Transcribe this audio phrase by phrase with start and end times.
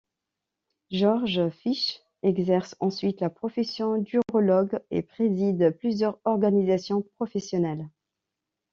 [0.89, 7.87] George Fish exerce ensuite la profession d'urologue et préside plusieurs organisations professionnelles.